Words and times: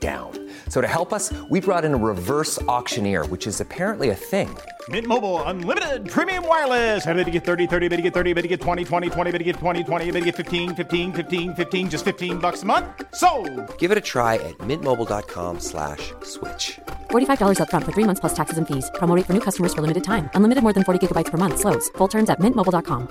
down. 0.00 0.32
So 0.70 0.80
to 0.80 0.86
help 0.86 1.12
us, 1.12 1.30
we 1.50 1.60
brought 1.60 1.84
in 1.84 1.92
a 1.92 1.96
reverse 1.96 2.60
auctioneer, 2.62 3.26
which 3.26 3.46
is 3.46 3.60
apparently 3.60 4.08
a 4.08 4.14
thing. 4.14 4.56
Mint 4.88 5.06
Mobile 5.06 5.42
unlimited 5.42 6.08
premium 6.08 6.48
wireless. 6.48 7.06
Ready 7.06 7.24
to 7.24 7.30
get 7.30 7.44
30, 7.44 7.66
30, 7.66 7.88
bit 7.88 7.96
to 7.96 8.02
get 8.02 8.14
30, 8.14 8.32
bit 8.32 8.42
to 8.42 8.48
get 8.48 8.62
20, 8.62 8.82
20, 8.82 9.10
20, 9.10 9.30
bit 9.30 9.38
to 9.38 9.44
get 9.44 9.56
20, 9.56 9.84
20, 9.84 10.10
bit 10.10 10.20
to 10.20 10.24
get 10.24 10.36
15, 10.36 10.74
15, 10.74 11.12
15, 11.12 11.54
15 11.54 11.90
just 11.90 12.04
15 12.06 12.38
bucks 12.38 12.62
a 12.62 12.66
month. 12.66 12.86
So, 13.14 13.28
Give 13.76 13.90
it 13.90 13.98
a 13.98 14.00
try 14.12 14.36
at 14.36 14.56
mintmobile.com/switch. 14.70 16.14
slash 16.22 16.80
$45 17.10 17.58
upfront 17.58 17.84
for 17.84 17.92
three 17.92 18.04
months 18.04 18.20
plus 18.20 18.34
taxes 18.34 18.56
and 18.56 18.66
fees. 18.66 18.90
Promo 18.94 19.14
rate 19.14 19.26
for 19.26 19.34
new 19.34 19.44
customers 19.48 19.74
for 19.74 19.82
limited 19.82 20.02
time. 20.02 20.30
Unlimited 20.34 20.62
more 20.62 20.72
than 20.72 20.84
40 20.84 21.06
gigabytes 21.06 21.30
per 21.30 21.36
month. 21.36 21.60
Slows. 21.60 21.90
Full 21.98 22.08
terms 22.08 22.30
at 22.30 22.40
mintmobile.com. 22.40 23.08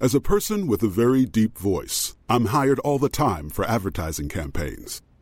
As 0.00 0.14
a 0.14 0.20
person 0.20 0.68
with 0.68 0.84
a 0.84 0.88
very 0.88 1.24
deep 1.24 1.58
voice, 1.58 2.14
I'm 2.28 2.46
hired 2.46 2.78
all 2.86 3.00
the 3.00 3.08
time 3.08 3.50
for 3.50 3.64
advertising 3.64 4.28
campaigns. 4.28 5.02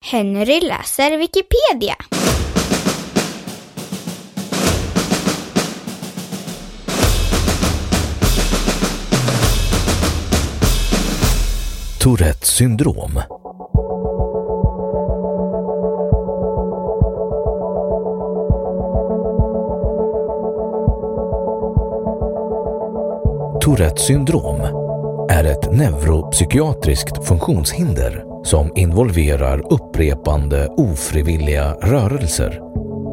Henry 0.00 0.60
läser 0.60 1.18
Wikipedia. 1.18 1.94
Tourettes 12.00 12.48
syndrom. 12.48 13.22
Tourettes 23.60 24.06
syndrom 24.06 24.60
är 25.30 25.44
ett 25.44 25.72
neuropsykiatriskt 25.72 27.26
funktionshinder 27.26 28.27
som 28.48 28.72
involverar 28.74 29.72
upprepande 29.72 30.66
ofrivilliga 30.66 31.72
rörelser 31.72 32.60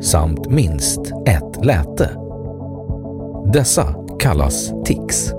samt 0.01 0.49
minst 0.49 0.99
ett 1.25 1.65
läte. 1.65 2.09
Dessa 3.53 3.95
kallas 4.19 4.73
tics. 4.85 5.33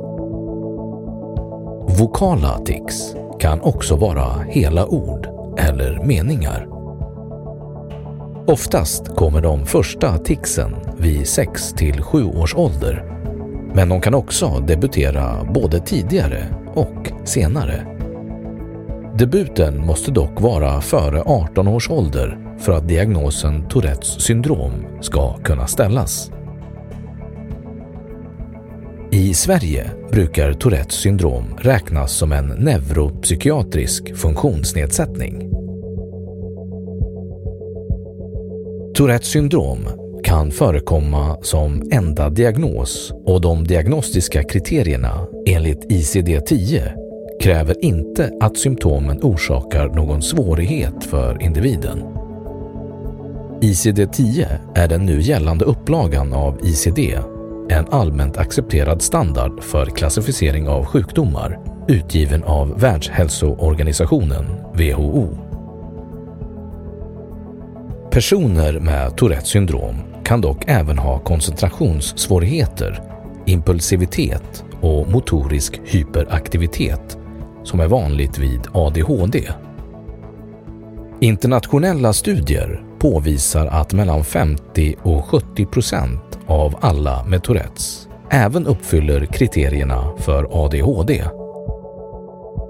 Vokala 1.98 2.58
tics 2.58 3.14
kan 3.38 3.60
också 3.60 3.96
vara 3.96 4.42
hela 4.48 4.86
ord 4.86 5.28
eller 5.58 6.00
meningar. 6.04 6.68
Oftast 8.46 9.16
kommer 9.16 9.40
de 9.40 9.66
första 9.66 10.18
ticsen 10.18 10.76
vid 10.98 11.28
6 11.28 11.72
till 11.72 12.02
7 12.02 12.24
års 12.24 12.54
ålder, 12.54 13.04
men 13.74 13.88
de 13.88 14.00
kan 14.00 14.14
också 14.14 14.48
debutera 14.66 15.44
både 15.54 15.80
tidigare 15.80 16.46
och 16.74 17.12
senare. 17.24 17.95
Debuten 19.18 19.86
måste 19.86 20.10
dock 20.10 20.40
vara 20.40 20.80
före 20.80 21.22
18 21.22 21.68
års 21.68 21.90
ålder 21.90 22.38
för 22.58 22.72
att 22.72 22.88
diagnosen 22.88 23.68
Tourettes 23.68 24.20
syndrom 24.20 24.72
ska 25.00 25.36
kunna 25.36 25.66
ställas. 25.66 26.30
I 29.12 29.34
Sverige 29.34 29.90
brukar 30.10 30.52
Tourettes 30.52 30.94
syndrom 30.94 31.44
räknas 31.58 32.12
som 32.12 32.32
en 32.32 32.46
neuropsykiatrisk 32.46 34.16
funktionsnedsättning. 34.16 35.50
Tourettes 38.94 39.28
syndrom 39.28 39.78
kan 40.24 40.50
förekomma 40.50 41.38
som 41.42 41.88
enda 41.92 42.30
diagnos 42.30 43.12
och 43.24 43.40
de 43.40 43.64
diagnostiska 43.64 44.42
kriterierna 44.42 45.26
enligt 45.46 45.90
ICD-10 45.90 47.05
kräver 47.46 47.84
inte 47.84 48.32
att 48.40 48.56
symptomen 48.56 49.20
orsakar 49.22 49.88
någon 49.88 50.22
svårighet 50.22 51.04
för 51.04 51.42
individen. 51.42 52.04
ICD-10 53.60 54.46
är 54.74 54.88
den 54.88 55.06
nu 55.06 55.20
gällande 55.20 55.64
upplagan 55.64 56.32
av 56.32 56.58
ICD, 56.62 56.98
en 57.68 57.86
allmänt 57.90 58.36
accepterad 58.36 59.02
standard 59.02 59.62
för 59.62 59.86
klassificering 59.86 60.68
av 60.68 60.84
sjukdomar 60.84 61.58
utgiven 61.88 62.44
av 62.44 62.80
Världshälsoorganisationen, 62.80 64.44
WHO. 64.74 65.28
Personer 68.10 68.80
med 68.80 69.16
Tourettes 69.16 69.48
syndrom 69.48 69.96
kan 70.24 70.40
dock 70.40 70.64
även 70.66 70.98
ha 70.98 71.18
koncentrationssvårigheter, 71.18 73.02
impulsivitet 73.44 74.64
och 74.80 75.08
motorisk 75.08 75.80
hyperaktivitet 75.84 77.18
som 77.66 77.80
är 77.80 77.86
vanligt 77.86 78.38
vid 78.38 78.60
ADHD. 78.72 79.42
Internationella 81.20 82.12
studier 82.12 82.82
påvisar 82.98 83.66
att 83.66 83.92
mellan 83.92 84.24
50 84.24 84.94
och 85.02 85.24
70 85.24 85.66
procent 85.66 86.38
av 86.46 86.74
alla 86.80 87.24
med 87.24 87.42
Tourettes 87.42 88.08
även 88.30 88.66
uppfyller 88.66 89.26
kriterierna 89.26 90.12
för 90.18 90.64
ADHD. 90.64 91.24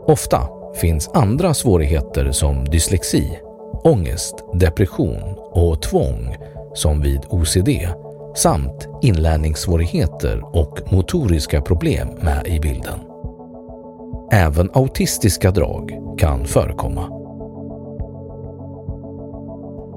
Ofta 0.07 0.49
finns 0.81 1.09
andra 1.15 1.55
svårigheter 1.55 2.33
som 2.33 2.65
dyslexi, 2.65 3.39
ångest, 3.85 4.35
depression 4.55 5.35
och 5.51 5.83
tvång 5.83 6.37
som 6.75 7.01
vid 7.01 7.21
OCD 7.29 7.69
samt 8.37 8.89
inlärningssvårigheter 9.03 10.57
och 10.57 10.93
motoriska 10.93 11.61
problem 11.61 12.09
med 12.21 12.47
i 12.47 12.61
bilden. 12.61 13.16
Även 14.33 14.71
autistiska 14.75 15.51
drag 15.51 15.93
kan 16.19 16.45
förekomma. 16.45 17.09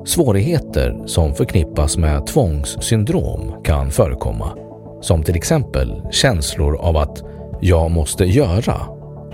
Svårigheter 0.05 1.03
som 1.05 1.35
förknippas 1.35 1.97
med 1.97 2.27
tvångssyndrom 2.27 3.63
kan 3.63 3.91
förekomma, 3.91 4.57
som 5.01 5.23
till 5.23 5.35
exempel 5.35 6.01
känslor 6.11 6.77
av 6.81 6.97
att 6.97 7.23
jag 7.61 7.91
måste 7.91 8.25
göra, 8.25 8.75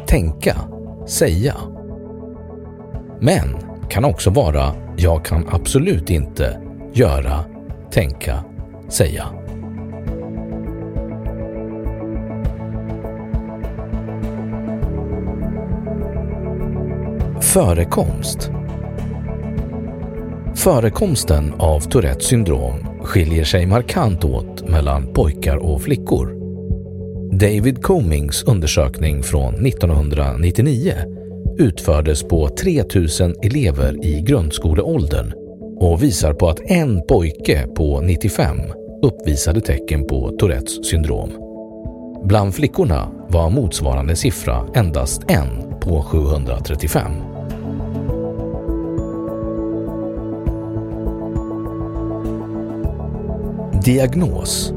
tänka, 0.08 0.56
säga. 1.06 1.56
Men 3.20 3.58
kan 3.90 4.06
också 4.06 4.30
vara 4.30 4.74
jag 4.98 5.25
kan 5.25 5.46
absolut 5.52 6.10
inte 6.10 6.62
göra, 6.94 7.46
tänka, 7.92 8.44
säga. 8.90 9.25
Förekomst 17.56 18.52
Förekomsten 20.56 21.54
av 21.54 21.80
Tourettes 21.80 22.25
syndrom 22.25 22.88
skiljer 23.04 23.44
sig 23.44 23.66
markant 23.66 24.24
åt 24.24 24.69
mellan 24.69 25.13
pojkar 25.13 25.57
och 25.57 25.81
flickor. 25.81 26.36
David 27.31 27.84
Comings 27.84 28.44
undersökning 28.44 29.24
från 29.24 29.66
1999 29.66 30.94
utfördes 31.57 32.24
på 32.24 32.50
3000 32.50 33.36
elever 33.44 34.06
i 34.06 34.22
grundskoleåldern 34.22 35.34
och 35.80 36.04
visar 36.04 36.34
på 36.34 36.50
att 36.50 36.62
en 36.66 37.01
pojke 37.08 37.68
på 37.68 38.01
95 38.01 38.58
uppvisade 39.01 39.62
tecken 39.62 40.08
på 40.08 40.38
Tourettes 40.40 40.86
syndrom. 40.90 41.30
Bland 42.24 42.56
flickorna 42.56 43.12
var 43.30 43.50
motsvarande 43.50 44.16
siffra 44.16 44.68
endast 44.75 45.22
en 45.28 45.80
på 45.81 46.04
735. 46.04 47.35
Diagnos 53.86 54.74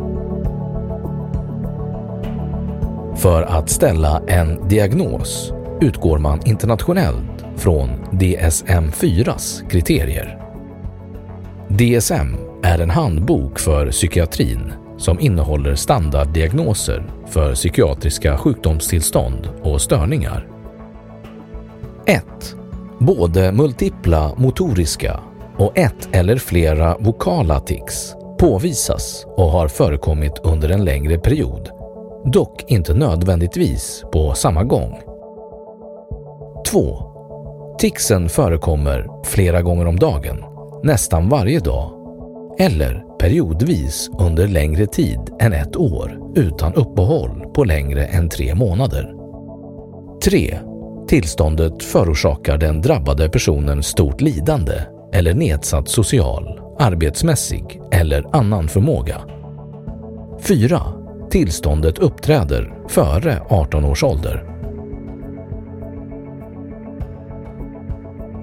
För 3.17 3.43
att 3.43 3.71
ställa 3.71 4.23
en 4.27 4.69
diagnos 4.69 5.53
utgår 5.81 6.19
man 6.19 6.41
internationellt 6.45 7.45
från 7.57 7.89
DSM-4s 8.13 9.69
kriterier. 9.71 10.39
DSM 11.69 12.37
är 12.63 12.79
en 12.79 12.91
handbok 12.91 13.59
för 13.59 13.91
psykiatrin 13.91 14.73
som 14.99 15.21
innehåller 15.21 15.75
standarddiagnoser 15.75 17.11
för 17.27 17.55
psykiatriska 17.55 18.37
sjukdomstillstånd 18.37 19.49
och 19.63 19.81
störningar. 19.81 20.49
1. 22.07 22.25
Både 22.99 23.53
multipla 23.53 24.35
motoriska 24.37 25.21
och 25.57 25.79
ett 25.79 26.09
eller 26.13 26.37
flera 26.37 26.99
vokala 26.99 27.61
tics 27.61 28.18
påvisas 28.39 29.27
och 29.37 29.51
har 29.51 29.69
förekommit 29.69 30.39
under 30.43 30.69
en 30.69 30.85
längre 30.85 31.19
period, 31.19 31.71
dock 32.25 32.65
inte 32.71 32.95
nödvändigtvis 32.95 34.05
på 34.13 34.35
samma 34.35 34.65
gång. 34.65 34.99
2. 36.71 36.99
Ticsen 37.79 38.29
förekommer 38.29 39.25
flera 39.25 39.63
gånger 39.63 39.87
om 39.87 39.99
dagen, 39.99 40.45
nästan 40.83 41.29
varje 41.29 41.61
dag 41.61 41.99
eller 42.59 43.05
periodvis 43.19 44.11
under 44.19 44.49
längre 44.49 44.87
tid 44.87 45.21
än 45.41 45.53
ett 45.53 45.77
år 45.77 46.19
utan 46.35 46.75
uppehåll 46.75 47.45
på 47.55 47.65
längre 47.65 48.05
än 48.05 48.29
tre 48.29 48.55
månader. 48.55 49.15
3. 50.25 50.59
Tillståndet 51.09 51.83
förorsakar 51.83 52.59
den 52.59 52.83
drabbade 52.83 53.29
personen 53.29 53.83
stort 53.83 54.21
lidande 54.21 54.73
eller 55.13 55.35
nedsatt 55.35 55.89
social, 55.89 56.61
arbetsmässig 56.79 57.81
eller 57.93 58.37
annan 58.37 58.69
förmåga. 58.69 59.21
4. 60.41 60.81
Tillståndet 61.31 61.99
uppträder 61.99 62.75
före 62.89 63.43
18 63.49 63.85
års 63.85 64.05
ålder. 64.05 64.45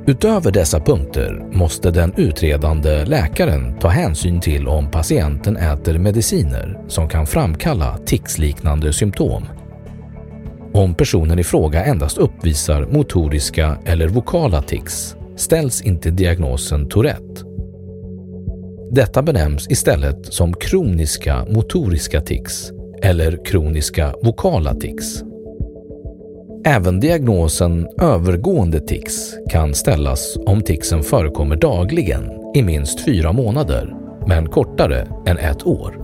Utöver 0.08 0.52
dessa 0.52 0.80
punkter 0.80 1.46
måste 1.52 1.92
den 1.92 2.14
utredande 2.18 3.06
läkaren 3.06 3.80
ta 3.80 3.88
hänsyn 3.88 4.42
till 4.42 4.68
om 4.68 4.92
patienten 4.92 5.58
äter 5.58 5.98
mediciner 5.98 6.80
som 6.88 7.10
kan 7.10 7.26
framkalla 7.26 7.98
ticsliknande 7.98 8.94
symptom. 8.94 9.44
Om 10.74 10.96
personen 10.96 11.40
i 11.40 11.44
fråga 11.44 11.86
endast 11.86 12.18
uppvisar 12.18 12.86
motoriska 12.86 13.78
eller 13.86 14.08
vokala 14.08 14.62
tics 14.62 15.16
ställs 15.36 15.82
inte 15.82 16.12
diagnosen 16.12 16.90
Tourette. 16.90 17.55
Detta 18.92 19.22
benämns 19.22 19.72
istället 19.72 20.34
som 20.34 20.54
kroniska 20.54 21.46
motoriska 21.50 22.22
tics 22.22 22.72
eller 23.02 23.46
kroniska 23.46 24.14
vokala 24.24 24.74
tics. 24.74 25.24
Även 26.66 27.00
diagnosen 27.00 27.88
övergående 28.02 28.80
tics 28.80 29.34
kan 29.50 29.74
ställas 29.74 30.38
om 30.46 30.62
ticsen 30.62 31.04
förekommer 31.04 31.56
dagligen 31.56 32.32
i 32.56 32.64
minst 32.64 33.06
fyra 33.06 33.32
månader, 33.32 33.96
men 34.28 34.50
kortare 34.50 35.08
än 35.26 35.38
ett 35.38 35.66
år. 35.66 36.00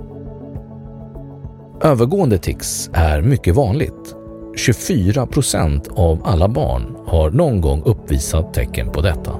Övergående 1.84 2.38
tics 2.38 2.90
är 2.94 3.22
mycket 3.22 3.56
vanligt. 3.56 4.16
24 4.58 5.28
procent 5.28 5.88
av 5.92 6.22
alla 6.24 6.48
barn 6.48 6.96
har 7.06 7.30
någon 7.30 7.62
gång 7.62 7.84
uppvisat 7.86 8.54
tecken 8.54 8.92
på 8.92 9.02
detta. 9.02 9.32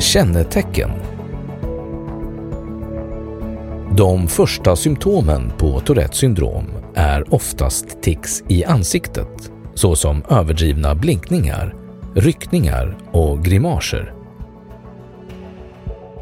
Kännetecken 0.00 0.90
De 3.96 4.28
första 4.28 4.76
symptomen 4.76 5.52
på 5.58 5.80
Tourettes 5.80 6.16
syndrom 6.16 6.64
är 6.94 7.34
oftast 7.34 8.02
tics 8.02 8.42
i 8.48 8.64
ansiktet 8.64 9.52
såsom 9.74 10.24
överdrivna 10.30 10.94
blinkningar, 10.94 11.74
ryckningar 12.14 12.96
och 13.12 13.44
grimaser. 13.44 14.14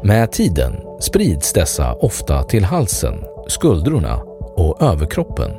Med 0.03 0.31
tiden 0.31 0.73
sprids 1.01 1.53
dessa 1.53 1.93
ofta 1.93 2.43
till 2.43 2.63
halsen, 2.63 3.23
skuldrorna 3.47 4.15
och 4.55 4.81
överkroppen. 4.81 5.51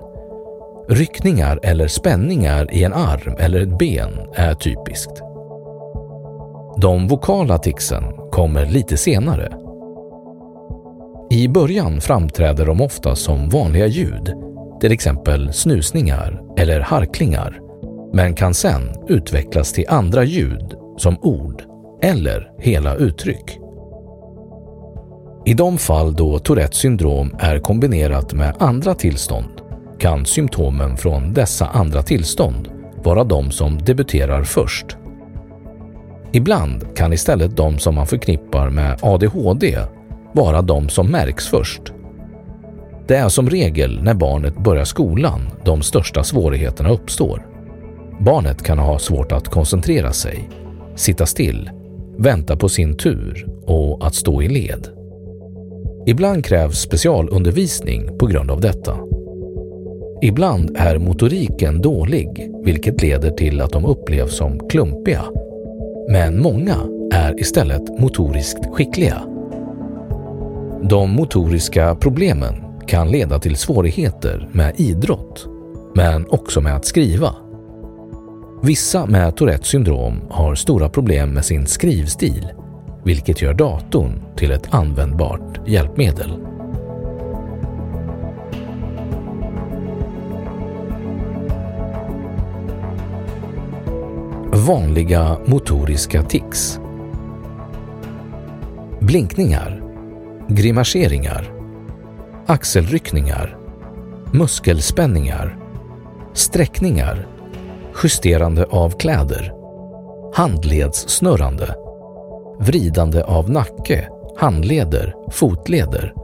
Ryckningar 0.89 1.61
eller 1.63 1.89
spänningar 1.89 2.75
i 2.75 2.85
en 2.85 2.93
arm 2.93 3.37
eller 3.39 3.61
ett 3.61 3.79
ben 3.79 4.11
är 4.35 4.55
typiskt. 4.55 5.30
De 6.81 7.09
vokala 7.09 7.59
ticsen 7.59 8.05
kommer 8.31 8.67
lite 8.67 8.97
senare. 8.97 9.53
I 11.31 11.49
början 11.49 12.01
framträder 12.01 12.67
de 12.67 12.81
ofta 12.81 13.17
som 13.17 13.49
vanliga 13.49 13.87
ljud, 13.87 14.35
till 14.81 14.93
exempel 14.93 15.53
snusningar 15.53 16.43
eller 16.57 16.81
harklingar, 16.81 17.61
men 18.13 18.35
kan 18.35 18.55
sen 18.55 18.83
utvecklas 19.09 19.73
till 19.73 19.85
andra 19.89 20.25
ljud 20.25 20.75
som 20.97 21.17
ord 21.23 21.63
eller 22.03 22.53
hela 22.59 22.95
uttryck. 22.95 23.59
I 25.47 25.55
de 25.55 25.79
fall 25.79 26.15
då 26.15 26.39
Tourettes 26.39 26.79
syndrom 26.79 27.37
är 27.39 27.59
kombinerat 27.59 28.33
med 28.33 28.55
andra 28.59 28.95
tillstånd 28.95 29.61
kan 29.99 30.27
symptomen 30.27 30.97
från 30.97 31.33
dessa 31.33 31.67
andra 31.67 32.03
tillstånd 32.03 32.69
vara 33.03 33.25
de 33.25 33.51
som 33.51 33.79
debuterar 33.79 34.45
först 34.45 34.97
Ibland 36.33 36.97
kan 36.97 37.13
istället 37.13 37.57
de 37.57 37.79
som 37.79 37.95
man 37.95 38.07
förknippar 38.07 38.71
med 38.71 38.99
ADHD 39.03 39.79
vara 40.33 40.63
de 40.63 40.89
som 40.89 41.11
märks 41.11 41.49
först. 41.49 41.83
Det 43.07 43.17
är 43.17 43.29
som 43.29 43.51
regel 43.51 44.03
när 44.03 44.15
barnet 44.15 44.59
börjar 44.59 44.85
skolan 44.85 45.41
de 45.65 45.83
största 45.83 46.25
svårigheterna 46.25 46.91
uppstår. 46.91 47.47
Barnet 48.21 48.63
kan 48.63 48.79
ha 48.79 48.99
svårt 48.99 49.33
att 49.33 49.49
koncentrera 49.49 50.13
sig, 50.13 50.49
sitta 50.95 51.27
still, 51.27 51.71
vänta 52.19 52.57
på 52.57 52.69
sin 52.69 52.97
tur 52.97 53.47
och 53.67 54.07
att 54.07 54.15
stå 54.15 54.43
i 54.43 54.49
led. 54.49 54.89
Ibland 56.07 56.45
krävs 56.45 56.79
specialundervisning 56.79 58.19
på 58.19 58.27
grund 58.27 58.51
av 58.51 58.61
detta. 58.61 58.97
Ibland 60.23 60.77
är 60.77 60.99
motoriken 60.99 61.81
dålig, 61.81 62.51
vilket 62.65 63.03
leder 63.03 63.31
till 63.31 63.61
att 63.61 63.73
de 63.73 63.85
upplevs 63.85 64.37
som 64.37 64.69
klumpiga 64.69 65.25
men 66.11 66.43
många 66.43 66.77
är 67.13 67.41
istället 67.41 68.01
motoriskt 68.01 68.67
skickliga. 68.73 69.23
De 70.83 71.11
motoriska 71.11 71.95
problemen 71.95 72.55
kan 72.87 73.11
leda 73.11 73.39
till 73.39 73.57
svårigheter 73.57 74.49
med 74.53 74.81
idrott, 74.81 75.47
men 75.95 76.27
också 76.29 76.61
med 76.61 76.77
att 76.77 76.85
skriva. 76.85 77.35
Vissa 78.63 79.07
med 79.07 79.37
Tourettes 79.37 79.67
syndrom 79.67 80.21
har 80.31 80.55
stora 80.55 80.89
problem 80.89 81.31
med 81.35 81.45
sin 81.45 81.67
skrivstil, 81.67 82.49
vilket 83.05 83.43
gör 83.43 83.55
datorn 83.55 84.23
till 84.37 84.51
ett 84.51 84.75
användbart 84.75 85.69
hjälpmedel. 85.69 86.50
Vanliga 94.71 95.39
motoriska 95.47 96.23
tics. 96.23 96.81
Blinkningar, 99.01 99.83
grimaseringar, 100.49 101.53
axelryckningar, 102.47 103.59
muskelspänningar, 104.33 105.59
sträckningar, 106.35 107.27
justerande 108.03 108.65
av 108.65 108.91
kläder, 108.91 109.53
handledssnurrande, 110.35 111.75
vridande 112.61 113.23
av 113.23 113.51
nacke, 113.51 114.09
handleder, 114.37 115.15
fotleder, 115.31 116.15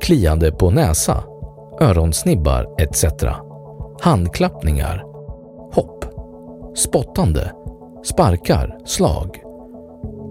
kliande 0.00 0.52
på 0.52 0.70
näsa, 0.70 1.24
öronsnibbar 1.80 2.74
etc. 2.78 3.04
Handklappningar, 4.00 5.04
hopp 5.72 6.07
spottande, 6.74 7.52
sparkar, 8.04 8.78
slag, 8.84 9.42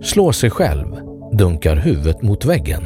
slår 0.02 0.32
sig 0.32 0.50
själv, 0.50 0.86
dunkar 1.32 1.76
huvudet 1.76 2.22
mot 2.22 2.46
väggen. 2.46 2.86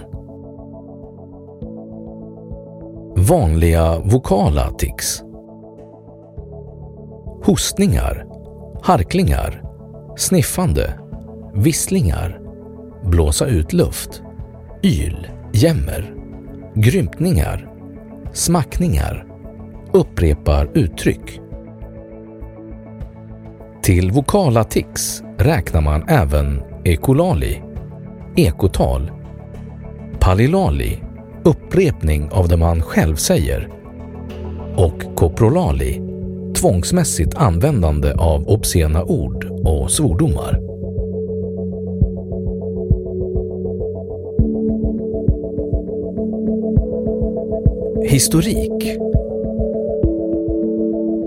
Vanliga 3.17 3.99
vokala 3.99 4.71
tics. 4.71 5.23
Hostningar, 7.43 8.25
harklingar, 8.81 9.63
sniffande, 10.17 10.99
visslingar, 11.53 12.41
blåsa 13.03 13.45
ut 13.45 13.73
luft, 13.73 14.21
yl, 14.83 15.27
jämmer, 15.53 16.15
grymtningar, 16.75 17.69
smackningar, 18.33 19.25
upprepar 19.93 20.69
uttryck. 20.73 21.40
Till 23.83 24.11
vokala 24.11 24.63
tics 24.63 25.23
räknar 25.37 25.81
man 25.81 26.03
även 26.07 26.61
ekolali, 26.83 27.61
ekotal, 28.35 29.11
palilali, 30.19 30.99
upprepning 31.43 32.29
av 32.31 32.47
det 32.47 32.57
man 32.57 32.81
själv 32.81 33.15
säger 33.15 33.69
och 34.75 35.15
koprolali, 35.15 36.01
tvångsmässigt 36.55 37.35
användande 37.35 38.13
av 38.13 38.47
obscena 38.47 39.03
ord 39.03 39.45
och 39.45 39.91
svordomar. 39.91 40.59
Historik 48.05 48.97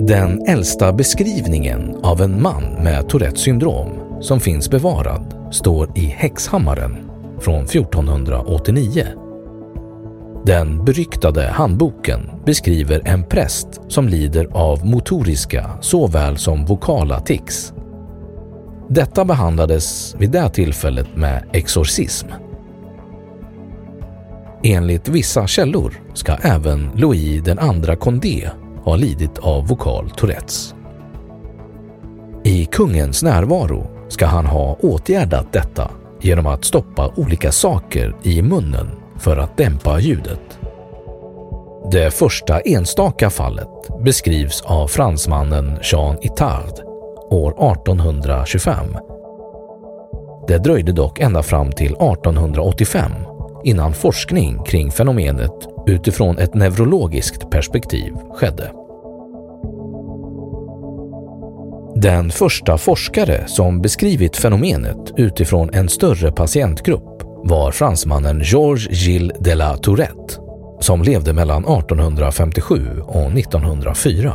den 0.09 0.43
äldsta 0.47 0.93
beskrivningen 0.93 1.97
av 2.03 2.21
en 2.23 2.43
man 2.43 2.63
med 2.65 3.09
Tourettes 3.09 3.41
syndrom 3.41 3.89
som 4.21 4.41
finns 4.41 4.71
bevarad 4.71 5.35
står 5.53 5.99
i 5.99 6.01
Häxhammaren 6.01 7.11
från 7.41 7.65
1489. 7.65 9.07
Den 10.47 10.85
beryktade 10.85 11.43
handboken 11.43 12.31
beskriver 12.47 13.03
en 13.05 13.25
präst 13.25 13.81
som 13.89 14.09
lider 14.09 14.49
av 14.53 14.87
motoriska 14.87 15.71
såväl 15.81 16.37
som 16.37 16.67
vokala 16.67 17.21
tics. 17.21 17.73
Detta 18.89 19.25
behandlades 19.25 20.17
vid 20.19 20.31
det 20.31 20.49
tillfället 20.49 21.17
med 21.17 21.45
exorcism. 21.53 22.29
Enligt 24.63 25.09
vissa 25.09 25.47
källor 25.47 25.95
ska 26.15 26.35
även 26.35 26.91
Louis 26.95 27.43
den 27.45 27.59
andra 27.59 27.97
Condé 27.97 28.51
ha 28.85 28.97
lidit 28.97 29.39
av 29.39 29.67
vokal 29.67 30.11
Tourettes. 30.11 30.75
I 32.45 32.67
kungens 32.67 33.23
närvaro 33.23 33.87
ska 34.09 34.27
han 34.27 34.47
ha 34.47 34.77
åtgärdat 34.81 35.53
detta 35.53 35.91
genom 36.21 36.47
att 36.47 36.65
stoppa 36.65 37.13
olika 37.17 37.53
saker 37.53 38.17
i 38.23 38.43
munnen 38.43 38.91
för 39.19 39.37
att 39.37 39.57
dämpa 39.57 40.01
ljudet. 40.01 40.59
Det 41.91 42.15
första 42.15 42.61
enstaka 42.61 43.31
fallet 43.31 43.69
beskrivs 44.05 44.63
av 44.63 44.89
fransmannen 44.89 45.79
Jean 45.83 46.17
Itard 46.23 46.81
år 47.31 47.73
1825. 47.73 48.97
Det 50.49 50.59
dröjde 50.59 50.93
dock 50.93 51.21
ända 51.21 51.43
fram 51.43 51.73
till 51.73 51.93
1885 51.93 53.11
innan 53.65 53.93
forskning 53.93 54.63
kring 54.65 54.91
fenomenet 54.91 55.74
utifrån 55.87 56.39
ett 56.39 56.55
neurologiskt 56.55 57.51
perspektiv 57.51 58.13
skedde. 58.35 58.73
Den 61.97 62.31
första 62.31 62.79
forskare 62.79 63.45
som 63.47 63.81
beskrivit 63.81 64.37
fenomenet 64.37 65.13
utifrån 65.17 65.71
en 65.73 65.89
större 65.89 66.33
patientgrupp 66.33 67.23
var 67.45 67.73
fransmannen 67.73 68.41
Georges 68.45 68.91
Gilles 68.91 69.39
de 69.41 69.55
la 69.55 69.77
Tourette 69.77 70.35
som 70.81 71.03
levde 71.03 71.33
mellan 71.33 71.65
1857 71.65 73.01
och 73.07 73.39
1904. 73.39 74.35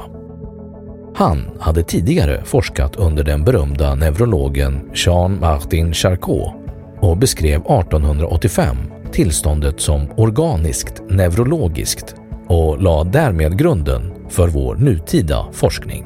Han 1.15 1.49
hade 1.59 1.83
tidigare 1.83 2.41
forskat 2.45 2.95
under 2.95 3.23
den 3.23 3.43
berömda 3.43 3.95
neurologen 3.95 4.89
Jean-Martin 4.93 5.93
Charcot 5.93 6.53
och 7.01 7.17
beskrev 7.17 7.61
1885 7.61 8.77
tillståndet 9.13 9.79
som 9.79 10.11
organiskt 10.17 11.01
neurologiskt 11.09 12.15
och 12.47 12.81
lade 12.81 13.09
därmed 13.09 13.59
grunden 13.59 14.13
för 14.29 14.47
vår 14.47 14.75
nutida 14.75 15.47
forskning. 15.51 16.05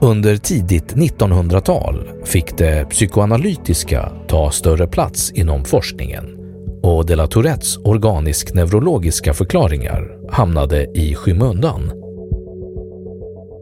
Under 0.00 0.36
tidigt 0.36 0.94
1900-tal 0.94 2.08
fick 2.24 2.58
det 2.58 2.84
psykoanalytiska 2.90 4.12
ta 4.28 4.50
större 4.50 4.86
plats 4.86 5.30
inom 5.30 5.64
forskningen 5.64 6.38
och 6.82 7.06
de 7.06 7.16
la 7.16 7.26
Tourettes 7.26 7.76
organisk-neurologiska 7.76 9.34
förklaringar 9.34 10.18
hamnade 10.30 10.86
i 10.94 11.14
skymundan. 11.14 11.97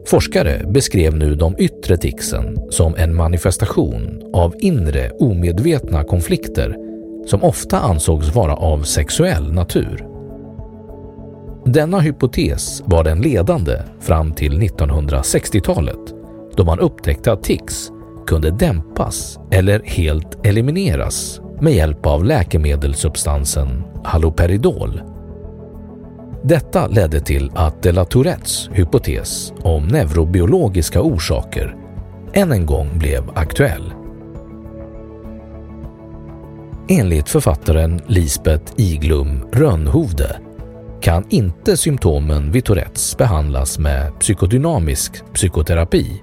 Forskare 0.07 0.61
beskrev 0.67 1.15
nu 1.15 1.35
de 1.35 1.55
yttre 1.57 1.97
ticsen 1.97 2.57
som 2.69 2.95
en 2.95 3.15
manifestation 3.15 4.21
av 4.33 4.55
inre 4.59 5.09
omedvetna 5.09 6.03
konflikter 6.03 6.75
som 7.25 7.43
ofta 7.43 7.79
ansågs 7.79 8.35
vara 8.35 8.55
av 8.55 8.83
sexuell 8.83 9.53
natur. 9.53 10.07
Denna 11.65 11.99
hypotes 11.99 12.83
var 12.85 13.03
den 13.03 13.21
ledande 13.21 13.81
fram 13.99 14.31
till 14.31 14.59
1960-talet 14.61 16.13
då 16.55 16.63
man 16.63 16.79
upptäckte 16.79 17.31
att 17.31 17.43
tics 17.43 17.91
kunde 18.27 18.51
dämpas 18.51 19.39
eller 19.51 19.81
helt 19.85 20.45
elimineras 20.45 21.41
med 21.61 21.73
hjälp 21.73 22.05
av 22.05 22.25
läkemedelssubstansen 22.25 23.83
haloperidol. 24.03 25.01
Detta 26.47 26.87
ledde 26.87 27.19
till 27.19 27.51
att 27.55 27.83
de 27.83 27.91
la 27.91 28.05
Tourettes 28.05 28.69
hypotes 28.73 29.53
om 29.63 29.87
neurobiologiska 29.87 31.01
orsaker 31.01 31.75
än 32.33 32.51
en 32.51 32.65
gång 32.65 32.99
blev 32.99 33.23
aktuell. 33.35 33.93
Enligt 36.89 37.29
författaren 37.29 38.01
Lisbeth 38.07 38.73
Iglum 38.75 39.47
Rönnhovde 39.53 40.39
kan 41.01 41.25
inte 41.29 41.77
symptomen 41.77 42.51
vid 42.51 42.65
Tourettes 42.65 43.17
behandlas 43.17 43.79
med 43.79 44.19
psykodynamisk 44.19 45.33
psykoterapi 45.33 46.21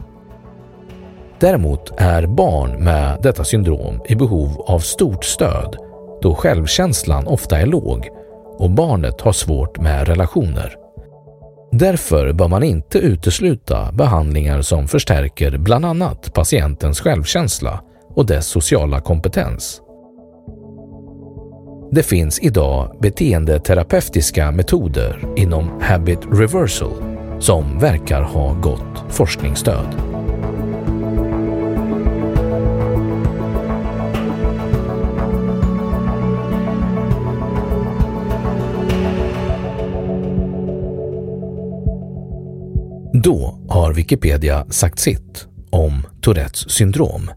Däremot 1.41 1.93
är 1.97 2.27
barn 2.27 2.85
med 2.85 3.19
detta 3.23 3.45
syndrom 3.45 4.01
i 4.09 4.15
behov 4.15 4.61
av 4.61 4.79
stort 4.79 5.25
stöd 5.25 5.77
då 6.23 6.35
självkänslan 6.35 7.27
ofta 7.27 7.59
är 7.59 7.67
låg 7.67 8.09
och 8.59 8.71
barnet 8.71 9.21
har 9.21 9.33
svårt 9.33 9.81
med 9.81 10.09
relationer. 10.09 10.77
Därför 11.73 12.33
bör 12.33 12.49
man 12.49 12.63
inte 12.63 12.99
utesluta 12.99 13.93
behandlingar 13.93 14.63
som 14.63 14.89
förstärker 14.89 15.59
bland 15.59 15.85
annat 15.85 16.35
patientens 16.35 17.01
självkänsla 17.01 17.83
och 18.15 18.27
dess 18.27 18.47
sociala 18.47 19.01
kompetens. 19.01 19.81
Det 21.93 22.03
finns 22.03 22.39
idag 22.39 22.97
beteendeterapeutiska 23.01 24.51
metoder 24.51 25.27
inom 25.37 25.81
habit 25.81 26.21
reversal 26.33 26.93
som 27.39 27.79
verkar 27.79 28.23
ha 28.23 28.55
gott 28.55 29.05
forskningsstöd. 29.09 30.14
Då 43.25 43.59
har 43.69 43.93
Wikipedia 43.93 44.67
sagt 44.71 44.99
sitt 44.99 45.47
om 45.71 46.03
Tourettes 46.21 46.71
syndrom. 46.71 47.31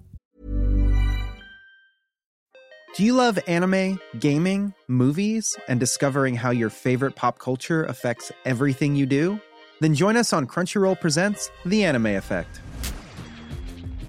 Do 2.98 3.04
you 3.04 3.16
love 3.16 3.40
anime, 3.48 3.98
gaming, 4.14 4.74
movies, 4.88 5.58
and 5.68 5.80
discovering 5.80 6.38
how 6.38 6.52
your 6.52 6.70
favorite 6.70 7.16
pop 7.16 7.40
culture 7.40 7.86
affects 7.86 8.32
everything 8.46 8.98
you 8.98 9.06
do? 9.06 9.38
Then 9.80 9.94
join 9.96 10.18
us 10.18 10.34
on 10.34 10.48
Crunchyroll 10.48 10.96
Presents 11.00 11.52
The 11.66 11.86
Anime 11.86 12.18
Effect. 12.18 12.62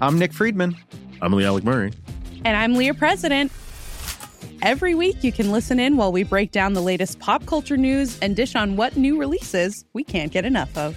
I'm 0.01 0.19
Nick 0.19 0.33
Friedman. 0.33 0.75
I'm 1.23 1.33
Lee 1.33 1.47
Alec 1.47 1.65
Murray. 1.65 1.93
And 2.45 2.57
I'm 2.57 2.75
Leah 2.75 2.95
President. 2.95 3.53
Every 4.63 4.97
week, 4.97 5.23
you 5.23 5.33
can 5.33 5.53
listen 5.53 5.79
in 5.79 5.97
while 5.97 6.13
we 6.13 6.25
break 6.25 6.51
down 6.51 6.73
the 6.75 6.83
latest 6.83 7.21
pop 7.21 7.47
culture 7.47 7.77
news 7.77 8.19
and 8.21 8.35
dish 8.35 8.57
on 8.57 8.77
what 8.77 8.97
new 8.97 9.21
releases 9.21 9.85
we 9.93 10.03
can't 10.03 10.33
get 10.33 10.45
enough 10.45 10.77
of 10.77 10.97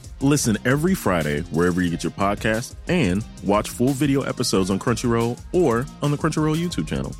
Listen 0.21 0.55
every 0.65 0.93
Friday 0.93 1.41
wherever 1.51 1.81
you 1.81 1.89
get 1.89 2.03
your 2.03 2.11
podcasts 2.11 2.75
and 2.87 3.25
watch 3.43 3.69
full 3.69 3.89
video 3.89 4.21
episodes 4.21 4.69
on 4.69 4.77
Crunchyroll 4.77 5.39
or 5.51 5.85
on 6.01 6.11
the 6.11 6.17
Crunchyroll 6.17 6.55
YouTube 6.55 6.87
channel. 6.87 7.11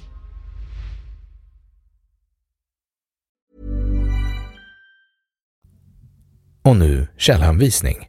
Och 6.63 6.75
nu 6.75 7.08
källhänvisning. 7.17 8.08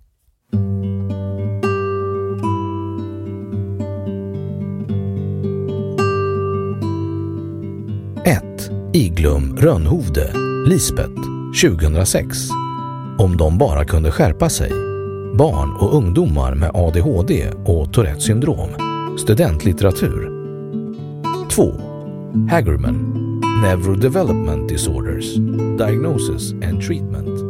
1. 8.25 8.71
Iglum 8.93 9.57
Rönnhovde, 9.57 10.33
Lisbeth, 10.67 11.21
2006. 11.63 12.62
Om 13.23 13.37
de 13.37 13.59
bara 13.59 13.85
kunde 13.85 14.11
skärpa 14.11 14.49
sig. 14.49 14.71
Barn 15.39 15.77
och 15.81 15.95
ungdomar 15.95 16.55
med 16.55 16.71
ADHD 16.75 17.51
och 17.65 17.93
Tourettes 17.93 18.25
syndrom. 18.25 18.69
Studentlitteratur. 19.19 20.31
2. 21.51 21.73
Hagerman, 22.51 23.41
Neurodevelopment 23.63 24.69
Disorders, 24.69 25.37
Diagnosis 25.79 26.53
and 26.53 26.83
Treatment, 26.83 27.42